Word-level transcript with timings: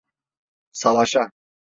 Savaşa! 0.71 1.31